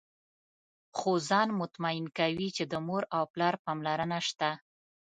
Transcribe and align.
خو 0.97 1.11
ځان 1.29 1.49
مطمئن 1.61 2.05
کوي 2.17 2.49
چې 2.55 2.63
د 2.71 2.73
مور 2.87 3.03
او 3.15 3.23
پلار 3.33 3.55
پاملرنه 3.65 4.19
شته. 4.27 4.49